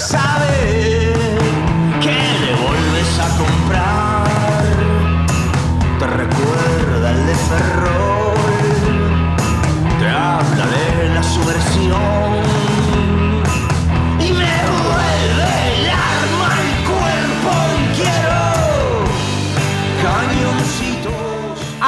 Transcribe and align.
sabes. 0.00 0.85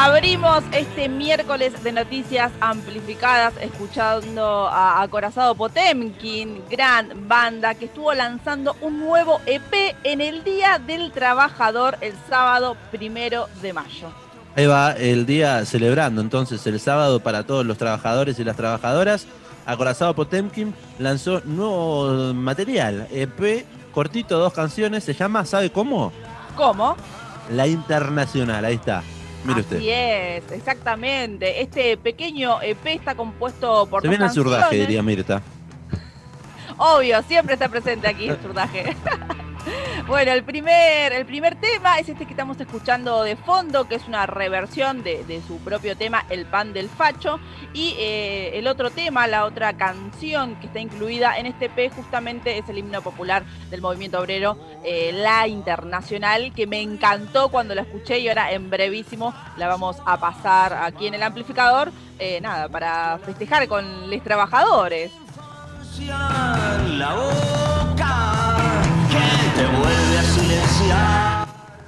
Abrimos 0.00 0.62
este 0.70 1.08
miércoles 1.08 1.82
de 1.82 1.90
noticias 1.90 2.52
amplificadas 2.60 3.54
escuchando 3.60 4.68
a 4.68 5.02
Acorazado 5.02 5.56
Potemkin, 5.56 6.62
gran 6.70 7.28
banda 7.28 7.74
que 7.74 7.86
estuvo 7.86 8.14
lanzando 8.14 8.76
un 8.80 9.00
nuevo 9.00 9.40
EP 9.44 9.96
en 10.04 10.20
el 10.20 10.44
Día 10.44 10.78
del 10.78 11.10
Trabajador 11.10 11.98
el 12.00 12.12
sábado 12.28 12.76
primero 12.92 13.48
de 13.60 13.72
mayo. 13.72 14.12
Ahí 14.54 14.66
va 14.66 14.92
el 14.92 15.26
día 15.26 15.64
celebrando 15.64 16.20
entonces 16.20 16.64
el 16.68 16.78
sábado 16.78 17.18
para 17.18 17.42
todos 17.42 17.66
los 17.66 17.76
trabajadores 17.76 18.38
y 18.38 18.44
las 18.44 18.56
trabajadoras. 18.56 19.26
Acorazado 19.66 20.14
Potemkin 20.14 20.74
lanzó 21.00 21.40
nuevo 21.44 22.32
material, 22.34 23.08
EP 23.10 23.66
cortito, 23.90 24.38
dos 24.38 24.52
canciones, 24.52 25.02
se 25.02 25.12
llama, 25.12 25.44
¿sabe 25.44 25.72
cómo? 25.72 26.12
¿Cómo? 26.54 26.96
La 27.50 27.66
Internacional, 27.66 28.64
ahí 28.64 28.76
está. 28.76 29.02
Mire 29.44 29.60
usted. 29.60 29.76
Así 29.76 29.90
es, 29.90 30.52
exactamente. 30.52 31.60
Este 31.62 31.96
pequeño 31.96 32.60
EP 32.62 32.86
está 32.86 33.14
compuesto 33.14 33.86
por 33.86 34.02
Se 34.02 34.08
viene 34.08 34.24
el 34.24 34.30
surdaje, 34.30 34.60
canciones. 34.62 34.88
diría 34.88 35.02
Mirta. 35.02 35.42
Obvio, 36.76 37.22
siempre 37.22 37.54
está 37.54 37.68
presente 37.68 38.08
aquí 38.08 38.28
el 38.28 38.40
surdaje. 38.42 38.96
bueno, 40.08 40.32
el 40.32 40.42
primer, 40.42 41.12
el 41.12 41.26
primer 41.26 41.54
tema 41.56 41.98
es 41.98 42.08
este 42.08 42.24
que 42.24 42.30
estamos 42.30 42.58
escuchando 42.58 43.22
de 43.24 43.36
fondo, 43.36 43.86
que 43.86 43.96
es 43.96 44.08
una 44.08 44.24
reversión 44.24 45.02
de, 45.02 45.22
de 45.24 45.42
su 45.42 45.58
propio 45.58 45.98
tema, 45.98 46.24
El 46.30 46.46
Pan 46.46 46.72
del 46.72 46.88
Facho. 46.88 47.38
Y 47.74 47.94
eh, 47.98 48.58
el 48.58 48.68
otro 48.68 48.88
tema, 48.88 49.26
la 49.26 49.44
otra 49.44 49.74
canción 49.76 50.56
que 50.56 50.68
está 50.68 50.80
incluida 50.80 51.36
en 51.36 51.44
este 51.44 51.66
EP, 51.66 51.92
justamente 51.94 52.56
es 52.56 52.66
el 52.70 52.78
himno 52.78 53.02
popular 53.02 53.44
del 53.68 53.82
movimiento 53.82 54.18
obrero, 54.18 54.56
eh, 54.82 55.12
La 55.12 55.46
Internacional, 55.46 56.54
que 56.54 56.66
me 56.66 56.80
encantó 56.80 57.50
cuando 57.50 57.74
la 57.74 57.82
escuché 57.82 58.18
y 58.18 58.28
ahora 58.28 58.50
en 58.52 58.70
brevísimo 58.70 59.34
la 59.58 59.68
vamos 59.68 59.98
a 60.06 60.18
pasar 60.18 60.72
aquí 60.72 61.06
en 61.06 61.14
el 61.14 61.22
amplificador. 61.22 61.92
eh, 62.18 62.40
nada, 62.40 62.68
para 62.68 63.18
festejar 63.18 63.68
con 63.68 64.10
los 64.10 64.22
trabajadores. 64.24 65.12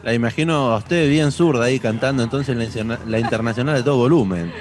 La 0.02 0.14
imagino 0.14 0.72
a 0.72 0.78
usted 0.78 1.08
bien 1.08 1.30
zurda 1.30 1.64
ahí 1.66 1.78
cantando 1.78 2.22
entonces 2.22 2.56
la, 2.56 2.64
interna- 2.64 2.98
la 3.06 3.18
internacional 3.18 3.74
de 3.76 3.82
todo 3.82 3.96
volumen. 3.98 4.52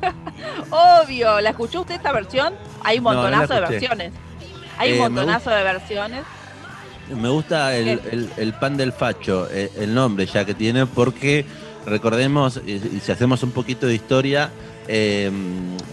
Obvio, 0.70 1.40
¿la 1.40 1.50
escuchó 1.50 1.82
usted 1.82 1.94
esta 1.94 2.12
versión? 2.12 2.54
Hay 2.82 2.98
un 2.98 3.04
no 3.04 3.12
montonazo 3.14 3.54
de 3.54 3.60
versiones. 3.60 4.12
Hay 4.78 4.90
Eh, 4.90 4.92
un 4.94 4.98
me 4.98 5.08
montonazo 5.08 5.50
de 5.50 5.62
versiones. 5.62 6.20
Me 7.20 7.28
gusta 7.28 7.76
el, 7.76 7.88
el- 8.10 8.30
el 8.36 8.52
pan 8.54 8.76
del 8.76 8.92
facho, 8.92 9.48
eh, 9.50 9.70
el 9.78 9.94
nombre 9.94 10.26
ya 10.26 10.44
que 10.44 10.54
tiene, 10.54 10.86
porque 10.86 11.44
recordemos, 11.86 12.60
y, 12.66 12.78
si 13.00 13.12
hacemos 13.12 13.42
un 13.42 13.50
poquito 13.52 13.86
de 13.86 13.94
historia, 13.94 14.50
eh, 14.88 15.30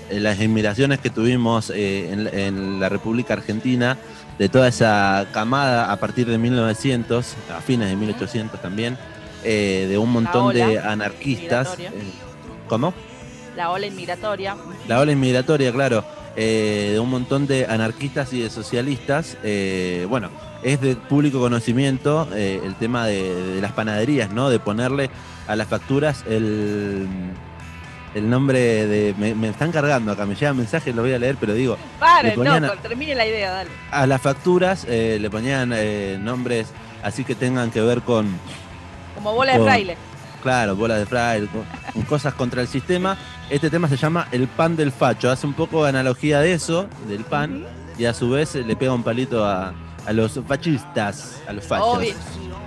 en 0.10 0.24
las 0.24 0.40
inmigraciones 0.42 1.00
que 1.00 1.10
tuvimos 1.10 1.72
eh, 1.76 2.12
en 2.12 2.80
la 2.80 2.90
República 2.90 3.34
Argentina, 3.34 3.98
de 4.40 4.48
toda 4.48 4.70
esa 4.70 5.28
camada 5.34 5.92
a 5.92 5.98
partir 5.98 6.26
de 6.26 6.38
1900, 6.38 7.36
a 7.56 7.62
fines 7.62 7.90
de 7.90 7.96
1800 7.98 8.60
también, 8.62 8.98
eh, 9.44 9.86
de 9.90 9.98
un 9.98 10.12
montón 10.12 10.54
de 10.54 10.80
anarquistas. 10.80 11.78
eh, 11.78 11.92
¿Cómo? 12.68 12.94
La 13.56 13.72
ola 13.72 13.86
inmigratoria. 13.86 14.56
La 14.88 15.02
ola 15.02 15.12
inmigratoria, 15.12 15.74
claro, 15.74 16.06
eh, 16.38 16.92
de 16.94 17.00
un 17.00 17.10
montón 17.10 17.48
de 17.48 17.66
anarquistas 17.66 18.32
y 18.32 18.42
de 18.42 18.50
socialistas. 18.50 19.38
bueno, 20.08 20.30
es 20.64 20.80
de 20.80 20.96
público 20.96 21.40
conocimiento 21.40 22.28
el 22.34 22.76
tema 22.76 23.08
de, 23.08 23.56
de 23.56 23.62
las 23.62 23.74
panaderías, 23.74 24.32
¿no? 24.32 24.50
De 24.50 24.60
ponerle 24.60 25.10
a 25.48 25.56
las 25.58 25.68
facturas 25.68 26.24
el, 26.30 27.08
el 28.16 28.30
nombre 28.30 28.88
de... 28.88 29.14
Me, 29.18 29.36
me 29.36 29.50
están 29.50 29.72
cargando 29.72 30.12
acá, 30.12 30.26
me 30.26 30.36
llegan 30.36 30.58
mensajes, 30.58 30.96
lo 30.96 31.02
voy 31.04 31.14
a 31.14 31.20
leer, 31.20 31.36
pero 31.40 31.54
digo, 31.54 31.78
Paren, 32.00 32.42
no, 32.42 32.54
a- 32.54 32.76
termine 32.78 33.16
la 33.16 33.26
idea, 33.28 33.52
dale. 33.52 33.70
a 33.92 34.06
las 34.08 34.22
facturas 34.22 34.86
eh, 34.90 35.18
le 35.22 35.30
ponían 35.30 35.72
eh, 35.76 36.18
nombres 36.20 36.68
así 37.04 37.24
que 37.24 37.36
tengan 37.36 37.72
que 37.72 37.82
ver 37.82 38.02
con, 38.02 38.28
Como 39.16 39.34
bola 39.34 39.58
de 39.58 39.64
fraile. 39.64 39.98
Claro, 40.42 40.76
bolas 40.76 41.00
de 41.00 41.06
fraile, 41.06 41.48
con, 41.94 42.02
cosas 42.04 42.34
contra 42.34 42.62
el 42.62 42.68
sistema. 42.70 43.18
Este 43.50 43.70
tema 43.70 43.90
se 43.90 43.98
llama 43.98 44.28
El 44.32 44.48
pan 44.48 44.76
del 44.78 44.92
facho. 44.94 45.30
Hace 45.30 45.46
un 45.46 45.54
poco 45.54 45.84
de 45.84 45.90
analogía 45.90 46.40
de 46.40 46.54
eso, 46.54 46.88
del 47.10 47.26
pan, 47.26 47.66
y 47.98 48.06
a 48.06 48.14
su 48.14 48.30
vez 48.30 48.56
eh, 48.56 48.64
le 48.64 48.76
pega 48.78 48.94
un 48.94 49.04
palito 49.04 49.44
a, 49.46 49.74
a 50.06 50.14
los 50.14 50.40
fascistas, 50.48 51.42
a 51.48 51.52
los 51.54 51.66
fachos. 51.66 51.98
Obvi- 52.00 52.14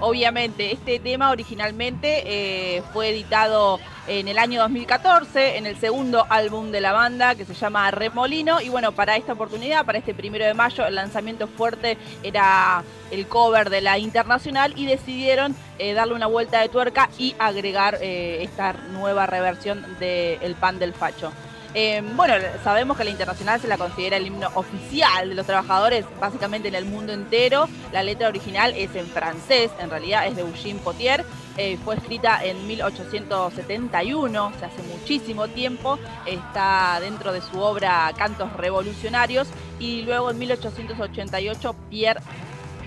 obviamente, 0.02 0.72
este 0.72 0.98
tema 0.98 1.30
originalmente 1.30 2.22
eh, 2.26 2.82
fue 2.92 3.10
editado 3.10 3.78
en 4.08 4.26
el 4.26 4.36
año 4.36 4.60
2014, 4.60 5.58
en 5.58 5.66
el 5.66 5.76
segundo 5.78 6.26
álbum 6.28 6.72
de 6.72 6.80
la 6.80 6.92
banda 6.92 7.36
que 7.36 7.44
se 7.44 7.54
llama 7.54 7.90
Remolino. 7.92 8.60
Y 8.60 8.68
bueno, 8.68 8.92
para 8.92 9.16
esta 9.16 9.32
oportunidad, 9.32 9.86
para 9.86 9.98
este 9.98 10.12
primero 10.12 10.44
de 10.44 10.54
mayo, 10.54 10.84
el 10.84 10.96
lanzamiento 10.96 11.46
fuerte 11.46 11.96
era 12.22 12.82
el 13.12 13.28
cover 13.28 13.70
de 13.70 13.80
la 13.80 13.98
Internacional 13.98 14.74
y 14.76 14.86
decidieron 14.86 15.54
eh, 15.78 15.94
darle 15.94 16.14
una 16.14 16.26
vuelta 16.26 16.60
de 16.60 16.68
tuerca 16.68 17.08
y 17.16 17.36
agregar 17.38 17.98
eh, 18.00 18.42
esta 18.42 18.72
nueva 18.72 19.26
reversión 19.26 19.86
de 20.00 20.34
El 20.42 20.56
Pan 20.56 20.80
del 20.80 20.94
Facho. 20.94 21.32
Eh, 21.74 22.02
bueno, 22.16 22.34
sabemos 22.62 22.96
que 22.96 23.04
la 23.04 23.10
internacional 23.10 23.60
se 23.60 23.66
la 23.66 23.78
considera 23.78 24.18
el 24.18 24.26
himno 24.26 24.48
oficial 24.54 25.30
de 25.30 25.34
los 25.34 25.46
trabajadores, 25.46 26.04
básicamente 26.20 26.68
en 26.68 26.74
el 26.74 26.84
mundo 26.84 27.12
entero. 27.12 27.68
La 27.92 28.02
letra 28.02 28.28
original 28.28 28.74
es 28.76 28.94
en 28.94 29.06
francés, 29.06 29.70
en 29.80 29.88
realidad 29.88 30.26
es 30.26 30.36
de 30.36 30.42
Eugene 30.42 30.80
Potier. 30.80 31.24
Eh, 31.56 31.78
fue 31.84 31.96
escrita 31.96 32.44
en 32.44 32.66
1871, 32.66 34.46
o 34.46 34.58
sea, 34.58 34.68
hace 34.68 34.82
muchísimo 34.82 35.48
tiempo. 35.48 35.98
Está 36.26 36.98
dentro 37.00 37.32
de 37.32 37.40
su 37.40 37.58
obra 37.58 38.12
Cantos 38.16 38.52
Revolucionarios. 38.54 39.48
Y 39.78 40.02
luego 40.02 40.30
en 40.30 40.38
1888, 40.38 41.76
Pierre 41.90 42.20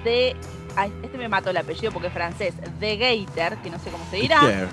de. 0.03 0.35
ay, 0.75 0.93
este 1.03 1.17
me 1.17 1.27
mató 1.27 1.49
el 1.49 1.57
apellido 1.57 1.91
porque 1.91 2.07
es 2.07 2.13
francés. 2.13 2.53
De 2.79 2.97
Gaiter, 2.97 3.57
que 3.57 3.69
no 3.69 3.79
sé 3.79 3.89
cómo 3.89 4.05
se 4.11 4.17
dirá 4.17 4.69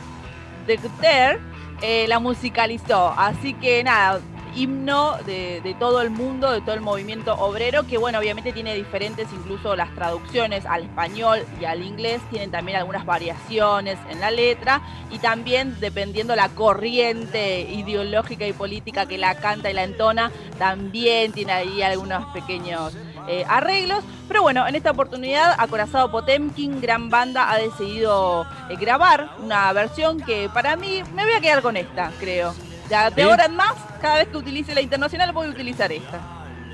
de 0.66 0.76
Guter 0.76 1.40
eh, 1.80 2.06
la 2.08 2.18
musicalizó. 2.18 3.14
Así 3.16 3.54
que 3.54 3.82
nada, 3.82 4.20
himno 4.54 5.16
de, 5.24 5.60
de 5.62 5.74
todo 5.74 6.02
el 6.02 6.10
mundo, 6.10 6.50
de 6.50 6.60
todo 6.60 6.74
el 6.74 6.80
movimiento 6.80 7.34
obrero, 7.34 7.86
que 7.86 7.98
bueno, 7.98 8.18
obviamente 8.18 8.52
tiene 8.52 8.74
diferentes, 8.74 9.28
incluso 9.32 9.76
las 9.76 9.94
traducciones 9.94 10.66
al 10.66 10.84
español 10.84 11.44
y 11.60 11.64
al 11.64 11.82
inglés, 11.82 12.20
tienen 12.30 12.50
también 12.50 12.78
algunas 12.78 13.06
variaciones 13.06 13.98
en 14.10 14.20
la 14.20 14.30
letra 14.30 14.82
y 15.10 15.18
también 15.18 15.78
dependiendo 15.80 16.36
la 16.36 16.48
corriente 16.50 17.62
ideológica 17.62 18.46
y 18.46 18.52
política 18.52 19.06
que 19.06 19.18
la 19.18 19.34
canta 19.36 19.70
y 19.70 19.74
la 19.74 19.84
entona, 19.84 20.30
también 20.58 21.32
tiene 21.32 21.52
ahí 21.52 21.82
algunos 21.82 22.26
pequeños 22.32 22.94
eh, 23.28 23.44
arreglos. 23.48 24.04
Pero 24.28 24.42
bueno, 24.42 24.66
en 24.66 24.74
esta 24.74 24.90
oportunidad, 24.92 25.54
Acorazado 25.58 26.10
Potemkin, 26.10 26.80
gran 26.80 27.10
banda, 27.10 27.50
ha 27.50 27.58
decidido 27.58 28.46
eh, 28.70 28.76
grabar 28.76 29.30
una 29.42 29.72
versión 29.72 30.20
que 30.20 30.48
para 30.52 30.76
mí 30.76 31.02
me 31.14 31.24
voy 31.24 31.34
a 31.34 31.40
quedar 31.40 31.62
con 31.62 31.76
esta, 31.76 32.10
creo. 32.18 32.54
Ya 32.90 33.10
de 33.10 33.22
¿Sí? 33.22 33.28
ahora 33.28 33.44
en 33.46 33.56
más, 33.56 33.74
cada 34.00 34.18
vez 34.18 34.28
que 34.28 34.36
utilice 34.36 34.74
la 34.74 34.80
internacional 34.80 35.32
voy 35.32 35.46
a 35.46 35.50
utilizar 35.50 35.90
esta. 35.92 36.18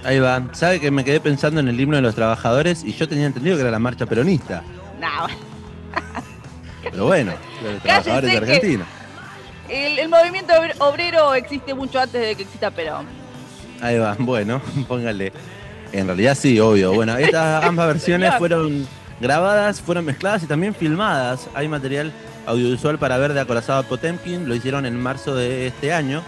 Ahí 0.04 0.20
va. 0.20 0.42
¿Sabe 0.52 0.78
que 0.80 0.90
me 0.92 1.04
quedé 1.04 1.20
pensando 1.20 1.58
en 1.60 1.68
el 1.68 1.78
himno 1.80 1.96
de 1.96 2.02
los 2.02 2.14
trabajadores 2.14 2.84
y 2.84 2.92
yo 2.94 3.08
tenía 3.08 3.26
entendido 3.26 3.56
que 3.56 3.62
era 3.62 3.70
la 3.72 3.78
marcha 3.80 4.06
peronista? 4.06 4.62
Bueno. 4.98 5.26
Pero 6.82 7.06
bueno, 7.06 7.32
los 7.62 7.82
trabajadores 7.82 8.30
de 8.30 8.36
Argentina. 8.38 8.86
el, 9.68 9.98
el 9.98 10.08
movimiento 10.08 10.52
obre- 10.54 10.74
obrero 10.78 11.34
existe 11.34 11.74
mucho 11.74 11.98
antes 12.00 12.20
de 12.20 12.34
que 12.36 12.42
exista 12.44 12.70
Perón. 12.70 13.06
Ahí 13.82 13.98
va, 13.98 14.16
bueno, 14.18 14.60
póngale. 14.88 15.32
En 15.93 16.06
realidad 16.06 16.37
sí, 16.37 16.58
obvio. 16.61 16.93
Bueno, 16.93 17.17
estas 17.17 17.64
ambas 17.64 17.87
versiones 17.88 18.35
fueron 18.37 18.87
grabadas, 19.20 19.81
fueron 19.81 20.05
mezcladas 20.05 20.43
y 20.43 20.46
también 20.46 20.75
filmadas. 20.75 21.49
Hay 21.55 21.69
material 21.69 22.12
audiovisual 22.46 22.99
para 22.99 23.19
ver 23.19 23.35
de 23.35 23.40
Acorazado 23.40 23.82
Potemkin, 23.85 24.49
lo 24.49 24.55
hicieron 24.55 24.87
en 24.87 25.00
marzo 25.00 25.35
de 25.35 25.67
este 25.67 25.93
año 25.93 26.23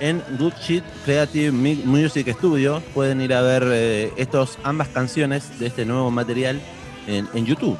en 0.00 0.22
Good 0.38 0.52
Shit 0.60 0.84
Creative 1.04 1.52
Music 1.52 2.28
Studio. 2.36 2.82
Pueden 2.92 3.20
ir 3.20 3.32
a 3.32 3.42
ver 3.42 3.64
eh, 3.66 4.12
estos 4.16 4.58
ambas 4.62 4.88
canciones 4.88 5.58
de 5.58 5.66
este 5.66 5.84
nuevo 5.84 6.10
material 6.10 6.60
en, 7.06 7.28
en 7.32 7.46
YouTube. 7.46 7.78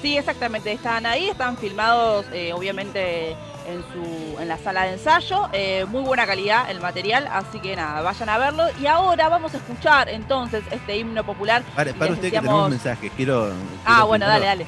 Sí, 0.00 0.16
exactamente, 0.16 0.72
están 0.72 1.06
ahí, 1.06 1.28
están 1.28 1.56
filmados 1.56 2.24
eh, 2.32 2.52
obviamente 2.52 3.34
en 3.68 3.82
su 3.92 4.38
en 4.40 4.48
la 4.48 4.58
sala 4.58 4.82
de 4.84 4.94
ensayo, 4.94 5.48
eh, 5.52 5.84
muy 5.88 6.02
buena 6.02 6.26
calidad 6.26 6.68
el 6.70 6.80
material, 6.80 7.28
así 7.30 7.60
que 7.60 7.76
nada, 7.76 8.00
vayan 8.02 8.28
a 8.28 8.38
verlo 8.38 8.64
y 8.80 8.86
ahora 8.86 9.28
vamos 9.28 9.54
a 9.54 9.58
escuchar 9.58 10.08
entonces 10.08 10.62
este 10.70 10.96
himno 10.96 11.24
popular. 11.24 11.62
Para, 11.76 11.90
usted 11.92 12.20
que 12.20 12.30
tenemos 12.30 12.70
mensajes, 12.70 13.12
quiero... 13.16 13.52
Ah, 13.84 13.86
quiero 13.86 14.06
bueno, 14.06 14.26
primero- 14.26 14.44
dale, 14.44 14.46
dale. 14.46 14.66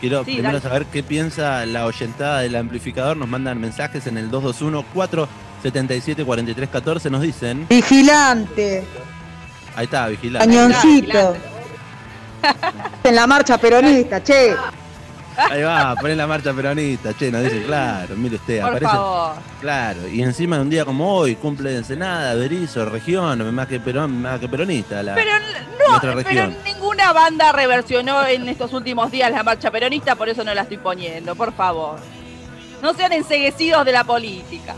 Quiero 0.00 0.24
Sí, 0.24 0.34
primero 0.34 0.58
dale. 0.58 0.62
saber 0.62 0.86
qué 0.86 1.02
piensa 1.02 1.66
la 1.66 1.84
oyentada 1.84 2.38
del 2.40 2.54
amplificador. 2.54 3.16
Nos 3.16 3.28
mandan 3.28 3.60
mensajes 3.60 4.06
en 4.06 4.16
el 4.16 4.30
221-477-4314. 4.30 7.10
Nos 7.10 7.20
dicen, 7.22 7.66
Vigilante, 7.68 8.84
ahí 9.74 9.84
está, 9.86 10.06
vigilante. 10.06 10.46
cañoncito. 10.48 11.36
En 13.02 13.14
la 13.16 13.26
marcha 13.26 13.58
peronista, 13.58 14.22
che. 14.22 14.54
Ahí 15.50 15.62
va, 15.62 15.94
poné 15.94 16.16
la 16.16 16.26
marcha 16.26 16.52
peronista, 16.52 17.14
che, 17.14 17.30
nos 17.30 17.42
dice, 17.44 17.62
claro, 17.64 18.16
mire 18.16 18.36
usted, 18.36 18.60
Por 18.60 18.70
aparece. 18.70 18.90
favor. 18.92 19.32
Claro, 19.60 20.08
y 20.08 20.22
encima 20.22 20.56
de 20.56 20.62
un 20.62 20.70
día 20.70 20.84
como 20.84 21.14
hoy, 21.14 21.36
cumple 21.36 21.76
Ensenada, 21.76 22.34
Berizo, 22.34 22.84
región, 22.84 23.54
más 23.54 23.66
que, 23.68 23.78
perón, 23.78 24.20
más 24.22 24.40
que 24.40 24.48
peronista. 24.48 25.02
La, 25.02 25.14
Pero 25.14 25.30
no, 25.38 26.00
pero 26.24 26.50
ninguna 26.64 27.12
banda 27.12 27.52
reversionó 27.52 28.26
en 28.26 28.48
estos 28.48 28.72
últimos 28.72 29.10
días 29.10 29.30
la 29.30 29.42
marcha 29.42 29.70
peronista, 29.70 30.16
por 30.16 30.28
eso 30.28 30.42
no 30.44 30.52
la 30.54 30.62
estoy 30.62 30.78
poniendo, 30.78 31.34
por 31.36 31.52
favor. 31.52 31.98
No 32.82 32.92
sean 32.94 33.12
enseguecidos 33.12 33.84
de 33.84 33.92
la 33.92 34.04
política. 34.04 34.74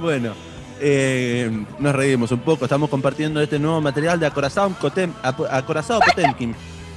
Bueno, 0.00 0.34
eh, 0.80 1.50
nos 1.78 1.94
reímos 1.94 2.32
un 2.32 2.40
poco, 2.40 2.64
estamos 2.64 2.88
compartiendo 2.90 3.40
este 3.40 3.58
nuevo 3.58 3.80
material 3.80 4.18
de 4.18 4.26
Acorazado, 4.26 4.70
Cotem- 4.80 5.12
Acorazado 5.22 6.00
Potemkin. 6.00 6.54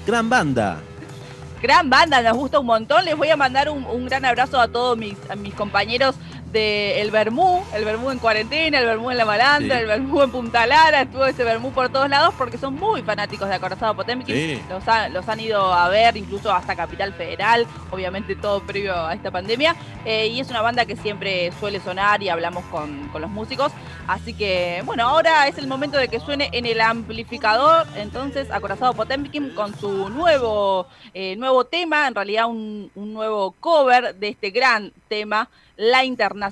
Gran 0.07 0.29
banda. 0.29 0.79
Gran 1.65 1.89
banda, 1.89 2.21
nos 2.21 2.37
gusta 2.37 2.59
un 2.59 2.67
montón. 2.67 3.03
Les 3.05 3.17
voy 3.17 3.29
a 3.29 3.35
mandar 3.35 3.69
un, 3.69 3.85
un 3.85 4.05
gran 4.05 4.23
abrazo 4.23 4.61
a 4.61 4.67
todos 4.67 4.95
mis, 4.95 5.15
mis 5.37 5.55
compañeros 5.55 6.13
de 6.55 7.01
El 7.01 7.11
Bermú, 7.11 7.63
el 7.73 7.83
Bermú 7.85 8.11
en 8.11 8.17
cuarentena, 8.19 8.79
el 8.79 8.85
Bermú 8.85 9.11
en 9.11 9.17
la 9.17 9.25
Malandra, 9.25 9.75
Sí. 9.75 9.81
el 9.81 9.87
Bermú 9.87 10.21
en 10.23 10.31
Punta 10.31 10.65
Lara, 10.65 11.01
estuvo 11.01 11.25
ese 11.25 11.43
Bermú 11.43 11.71
por 11.73 11.89
todos 11.89 12.09
lados 12.09 12.33
porque 12.37 12.57
son 12.57 12.75
muy 12.75 13.01
fanáticos 13.03 13.49
de 13.49 13.55
Acorazado 13.55 13.93
Potemkin. 13.95 14.33
Sí. 14.35 14.61
Los, 14.69 14.87
ha- 14.87 15.09
los 15.09 15.27
han 15.27 15.39
ido 15.41 15.71
a 15.73 15.89
ver 15.89 16.15
incluso 16.17 16.51
hasta 16.51 16.75
Capital 16.75 17.13
Federal, 17.13 17.67
obviamente 17.91 18.35
todo 18.35 18.61
previo 18.61 18.95
a 18.95 19.13
esta 19.13 19.29
pandemia. 19.31 19.75
Eh, 20.05 20.27
y 20.27 20.39
es 20.39 20.49
una 20.49 20.61
banda 20.61 20.85
que 20.85 20.95
siempre 20.95 21.51
suele 21.59 21.79
sonar 21.79 22.23
y 22.23 22.29
hablamos 22.29 22.63
con, 22.65 23.09
con 23.09 23.21
los 23.21 23.29
músicos. 23.29 23.71
Así 24.07 24.33
que, 24.33 24.81
bueno, 24.85 25.07
ahora 25.07 25.47
es 25.47 25.57
el 25.57 25.67
momento 25.67 25.97
de 25.97 26.07
que 26.07 26.19
suene 26.19 26.49
en 26.53 26.65
el 26.65 26.79
amplificador. 26.79 27.85
Entonces, 27.97 28.49
Acorazado 28.51 28.93
Potemkin 28.93 29.49
con 29.55 29.77
su 29.79 30.09
nuevo, 30.09 30.87
eh, 31.13 31.35
nuevo 31.35 31.65
tema, 31.65 32.07
en 32.07 32.15
realidad 32.15 32.45
un, 32.45 32.91
un 32.95 33.13
nuevo 33.13 33.51
cover 33.59 34.15
de 34.15 34.29
este 34.29 34.51
gran 34.51 34.93
tema, 35.09 35.49
La 35.75 36.05
Internacional. 36.05 36.44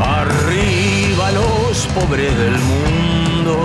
Arriba 0.00 1.32
los 1.32 1.86
pobres 1.88 2.38
del 2.38 2.56
mundo, 2.60 3.56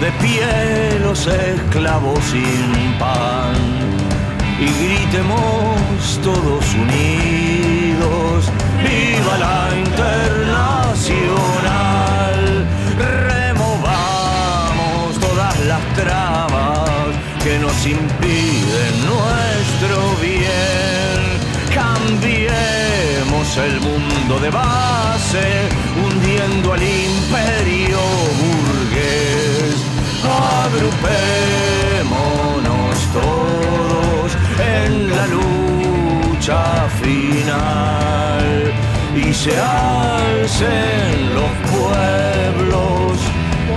de 0.00 0.10
pie 0.20 0.98
los 1.00 1.28
esclavos 1.28 2.18
sin 2.24 2.98
pan. 2.98 3.54
Y 4.58 4.66
gritemos 4.82 6.20
todos 6.24 6.64
unidos, 6.74 8.50
viva 8.82 9.38
la 9.38 9.70
internacional. 9.76 12.66
Removamos 13.30 15.18
todas 15.20 15.58
las 15.66 15.82
trabas 15.94 17.14
que 17.42 17.58
nos 17.58 17.86
impiden 17.86 19.06
nuestro 19.12 20.16
bien. 20.20 21.18
Cambiemos 21.74 23.56
el 23.56 23.80
mundo 23.80 24.38
de 24.40 24.50
base, 24.50 25.68
hundiendo 26.02 26.72
al 26.72 26.82
imperio 26.82 27.98
burgués. 28.40 29.76
Agrupémonos 30.64 32.98
todos 33.12 34.36
en 34.58 35.16
la 35.16 35.26
lucha 35.26 36.88
final 37.00 38.57
y 39.14 39.32
se 39.32 39.56
alcen 39.58 41.34
los 41.34 41.50
pueblos 41.72 43.18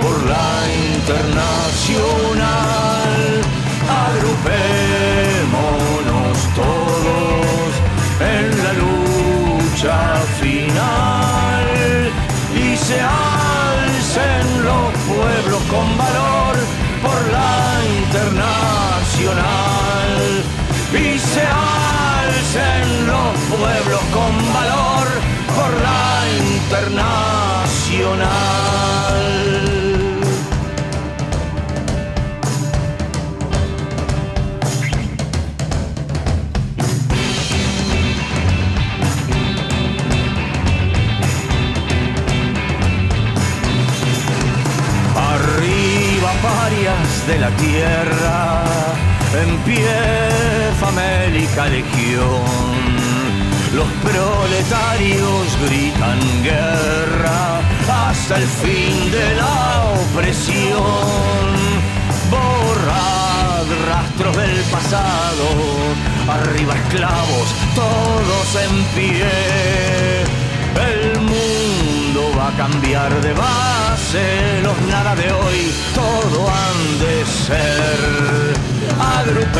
por 0.01 0.23
la 0.29 0.67
internacional. 0.95 3.41
Agrupémonos 4.07 6.37
todos 6.55 7.71
en 8.19 8.63
la 8.63 8.73
lucha 8.73 9.99
final 10.39 12.11
y 12.55 12.75
se 12.77 12.99
alcen 13.01 14.63
los 14.63 14.93
pueblos 15.07 15.61
con 15.69 15.97
valor 15.97 16.30
internacional. 26.91 28.21
Arriba 45.15 46.31
parias 46.41 47.27
de 47.27 47.39
la 47.39 47.49
tierra, 47.51 48.63
en 49.41 49.57
pie 49.59 49.89
famélica 50.79 51.67
legión. 51.67 52.70
Los 53.73 53.87
proletarios 54.03 55.57
gritan 55.65 56.19
guerra 56.43 57.61
hasta 57.89 58.37
el 58.37 58.45
fin 58.45 59.09
de 59.11 59.35
la 59.35 59.85
opresión. 60.09 60.81
Borrad 62.29 63.65
rastros 63.87 64.35
del 64.35 64.61
pasado, 64.65 65.45
arriba 66.27 66.73
esclavos, 66.75 67.47
todos 67.73 68.55
en 68.65 68.83
pie. 68.95 70.21
El 70.75 71.21
mundo 71.21 72.31
va 72.37 72.49
a 72.49 72.57
cambiar 72.57 73.21
de 73.21 73.31
base, 73.31 74.61
los 74.63 74.77
nada 74.89 75.15
de 75.15 75.31
hoy, 75.31 75.71
todo 75.95 76.49
han 76.49 76.99
de 76.99 77.25
ser. 77.25 77.99
Agrupémonos 78.99 79.51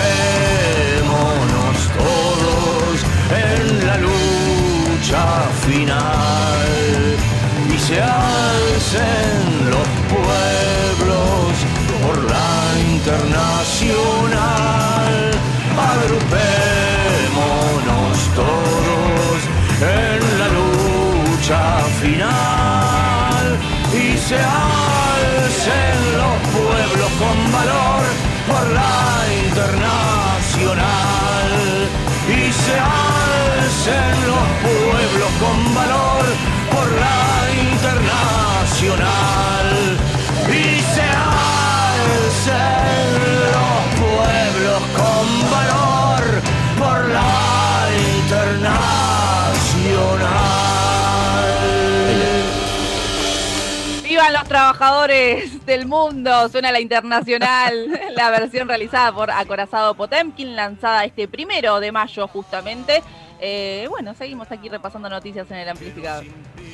todos 1.97 3.10
en 3.31 3.87
la 3.87 3.97
lucha 3.97 5.25
final 5.65 7.15
y 7.73 7.79
se 7.79 8.01
alcen 8.01 9.69
los 9.69 9.87
pueblos 10.13 11.53
por 12.01 12.15
la 12.29 12.53
internacional. 12.95 15.31
Agrupémonos 15.93 18.17
todos 18.35 19.37
en 19.81 20.19
la 20.39 20.47
lucha 20.59 21.61
final 22.01 23.45
y 23.93 24.05
se 24.17 24.39
alcen 24.39 25.99
los 26.17 26.37
pueblos 26.55 27.11
con 27.19 27.37
valor 27.51 28.03
por 28.47 28.65
la 28.73 29.27
internacional 29.47 31.20
alcen 33.81 34.27
los 34.27 34.45
pueblos 34.61 35.31
con 35.39 35.73
valor 35.73 36.23
por 36.71 36.87
la 36.99 37.49
internacional 37.73 39.67
y 40.47 40.79
se 40.81 41.01
alcen 41.81 42.53
los 43.55 43.81
pueblos 43.99 44.81
con 44.95 45.25
valor 45.49 46.21
por 46.77 46.99
la 47.09 47.89
internacional. 48.19 48.91
¡Vivan 54.03 54.33
los 54.33 54.43
trabajadores 54.43 55.65
del 55.65 55.87
mundo! 55.87 56.49
Suena 56.49 56.71
la 56.71 56.79
internacional, 56.79 57.99
la 58.15 58.29
versión 58.29 58.67
realizada 58.67 59.11
por 59.11 59.31
Acorazado 59.31 59.95
Potemkin, 59.95 60.55
lanzada 60.55 61.03
este 61.05 61.27
primero 61.27 61.79
de 61.79 61.91
mayo 61.91 62.27
justamente. 62.27 63.01
Eh, 63.43 63.87
bueno, 63.89 64.13
seguimos 64.13 64.51
aquí 64.51 64.69
repasando 64.69 65.09
noticias 65.09 65.49
en 65.49 65.57
el 65.57 65.69
amplificador. 65.69 66.25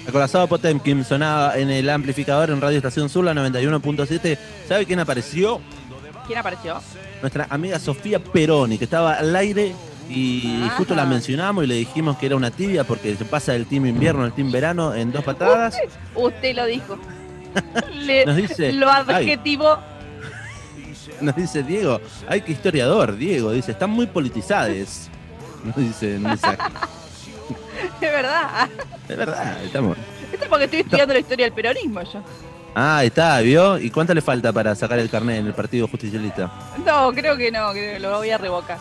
Acorazado 0.08 0.48
Potemkin 0.48 1.04
sonaba 1.06 1.58
en 1.58 1.70
el 1.70 1.90
amplificador 1.90 2.50
en 2.50 2.60
Radio 2.60 2.78
Estación 2.78 3.08
Sur, 3.08 3.24
la 3.24 3.34
91.7. 3.34 4.38
¿Sabe 4.68 4.86
quién 4.86 5.00
apareció? 5.00 5.62
¿Quién 6.28 6.40
apareció? 6.40 6.82
Nuestra 7.22 7.48
amiga 7.50 7.80
Sofía 7.80 8.20
Peroni, 8.20 8.78
que 8.78 8.84
estaba 8.84 9.14
al 9.14 9.34
aire 9.36 9.74
y 10.10 10.62
Ajá. 10.64 10.76
justo 10.78 10.94
la 10.94 11.06
mencionamos 11.06 11.64
y 11.64 11.68
le 11.68 11.76
dijimos 11.76 12.18
que 12.18 12.26
era 12.26 12.36
una 12.36 12.52
tibia 12.52 12.84
porque 12.84 13.16
se 13.16 13.24
pasa 13.26 13.54
del 13.54 13.66
team 13.66 13.86
invierno 13.86 14.24
al 14.24 14.34
team 14.34 14.52
verano 14.52 14.94
en 14.94 15.12
dos 15.14 15.24
patadas. 15.24 15.78
Usted 16.16 16.54
lo 16.56 16.66
dijo. 16.66 16.98
Le- 17.94 18.26
Nos 18.26 18.36
dice, 18.36 18.74
lo 18.74 18.90
ay. 18.92 19.06
adjetivo. 19.08 19.78
Nos 21.22 21.36
dice 21.36 21.64
Diego, 21.64 22.00
ay, 22.28 22.42
qué 22.42 22.52
historiador, 22.52 23.16
Diego. 23.16 23.52
Dice, 23.52 23.72
están 23.72 23.90
muy 23.90 24.06
politizadas. 24.06 25.10
nos 25.76 25.76
dice 25.76 26.18
mensaje. 26.20 26.58
Es 28.02 28.12
verdad. 28.12 28.68
Es 29.08 29.18
verdad, 29.18 29.64
estamos. 29.64 29.98
Esto 30.32 30.44
es 30.44 30.50
porque 30.50 30.66
estoy 30.66 30.80
estudiando 30.80 31.14
la 31.14 31.20
historia 31.20 31.46
del 31.46 31.54
peronismo 31.54 32.02
yo. 32.02 32.24
Ah, 32.76 33.04
está, 33.04 33.40
¿vio? 33.42 33.78
¿Y 33.80 33.90
cuánto 33.90 34.14
le 34.14 34.22
falta 34.22 34.52
para 34.52 34.76
sacar 34.76 35.00
el 35.00 35.10
carnet 35.10 35.40
en 35.40 35.48
el 35.48 35.54
Partido 35.54 35.88
Justicialista? 35.88 36.52
No, 36.86 37.12
creo 37.12 37.38
que 37.38 37.52
no, 37.52 37.72
creo 37.72 37.94
que 37.94 38.00
lo 38.00 38.18
voy 38.18 38.30
a 38.30 38.38
revocar. 38.38 38.78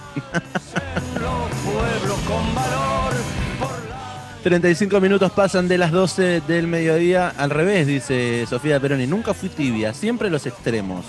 Los 1.15 1.51
pueblos 1.63 2.19
con 2.27 2.55
valor. 2.55 3.15
35 4.43 5.01
minutos 5.01 5.33
pasan 5.33 5.67
de 5.67 5.79
las 5.79 5.93
12 5.93 6.43
del 6.43 6.67
mediodía. 6.67 7.33
Al 7.37 7.51
revés, 7.51 7.87
dice 7.87 8.47
Sofía 8.47 8.79
Peroni. 8.81 9.07
Nunca 9.07 9.35
fui 9.35 9.49
tibia, 9.49 9.93
siempre 9.95 10.31
los 10.31 10.47
extremos. 10.47 11.05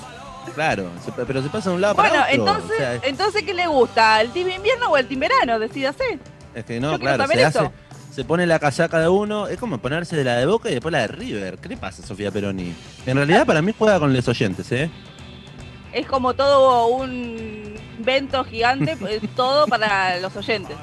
Claro, 0.54 0.90
pero 1.28 1.42
se 1.44 1.50
pasa 1.50 1.70
de 1.70 1.76
un 1.76 1.82
lado 1.82 1.94
Bueno, 1.96 2.10
para 2.12 2.24
otro. 2.24 2.34
entonces, 2.36 2.72
O 2.72 2.78
sea, 2.78 2.94
es- 2.96 3.02
entonces 3.04 3.44
¿qué 3.44 3.54
le 3.54 3.68
gusta? 3.68 4.22
¿El 4.22 4.32
team 4.32 4.50
invierno 4.50 4.90
o 4.90 4.98
el 4.98 5.08
team 5.08 5.20
verano? 5.20 5.60
Decídase. 5.60 6.20
es 6.56 6.66
que 6.66 6.80
no, 6.80 6.94
yo 6.94 7.00
claro, 7.00 7.24
saber 7.24 7.38
se 7.40 7.44
eso. 7.46 7.60
hace. 7.60 7.72
Se 8.16 8.26
pone 8.26 8.48
la 8.48 8.58
casaca 8.58 9.00
de 9.00 9.08
uno, 9.08 9.48
es 9.48 9.60
como 9.60 9.78
ponerse 9.78 10.16
de 10.16 10.24
la 10.24 10.38
de 10.38 10.48
Boca 10.48 10.70
y 10.70 10.74
después 10.74 10.92
la 10.92 11.02
de 11.02 11.08
River. 11.08 11.60
¿Qué 11.60 11.70
le 11.70 11.78
pasa, 11.78 12.02
Sofía 12.02 12.32
Peroni? 12.32 12.74
En 13.06 13.16
realidad, 13.16 13.46
para 13.46 13.62
mí 13.62 13.74
juega 13.78 14.00
con 14.00 14.12
los 14.12 14.28
oyentes, 14.28 14.72
¿eh? 14.72 14.90
Es 15.94 16.08
como 16.08 16.34
todo 16.34 16.88
un 16.88 17.76
invento 18.00 18.44
gigante, 18.44 18.98
es 19.10 19.22
todo 19.36 19.68
para 19.68 20.18
los 20.20 20.36
oyentes. 20.36 20.76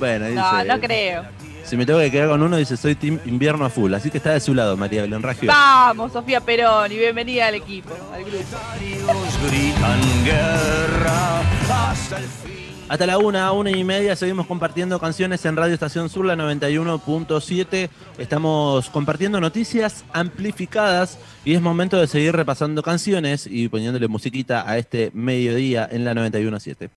Bueno, 0.00 0.26
dice. 0.26 0.40
No, 0.40 0.64
no 0.64 0.80
creo. 0.80 1.24
Si 1.64 1.76
me 1.76 1.86
tengo 1.86 2.00
que 2.00 2.10
quedar 2.10 2.28
con 2.28 2.42
uno, 2.42 2.56
dice 2.56 2.76
soy 2.76 2.94
Team 2.94 3.20
Invierno 3.24 3.64
a 3.64 3.70
full. 3.70 3.92
Así 3.94 4.10
que 4.10 4.18
está 4.18 4.32
de 4.32 4.40
su 4.40 4.54
lado, 4.54 4.76
María 4.76 5.02
Belén 5.02 5.22
Raggio. 5.22 5.48
Vamos, 5.48 6.12
Sofía 6.12 6.40
Perón, 6.40 6.90
y 6.92 6.98
bienvenida 6.98 7.46
al 7.46 7.54
equipo, 7.54 7.90
al 8.12 8.24
grupo. 8.24 8.44
Los 9.06 9.50
gritan 9.50 10.24
guerra 10.24 11.40
hasta 11.90 12.18
el 12.18 12.24
fin. 12.24 12.60
Hasta 12.90 13.06
la 13.06 13.18
una, 13.18 13.52
una 13.52 13.70
y 13.70 13.84
media 13.84 14.16
seguimos 14.16 14.48
compartiendo 14.48 14.98
canciones 14.98 15.44
en 15.44 15.54
Radio 15.54 15.74
Estación 15.74 16.08
Sur, 16.08 16.24
la 16.26 16.34
91.7. 16.34 17.88
Estamos 18.18 18.90
compartiendo 18.90 19.40
noticias 19.40 20.04
amplificadas 20.12 21.16
y 21.44 21.54
es 21.54 21.62
momento 21.62 22.00
de 22.00 22.08
seguir 22.08 22.34
repasando 22.34 22.82
canciones 22.82 23.46
y 23.46 23.68
poniéndole 23.68 24.08
musiquita 24.08 24.68
a 24.68 24.76
este 24.76 25.12
mediodía 25.14 25.88
en 25.88 26.04
la 26.04 26.14
91.7. 26.14 26.88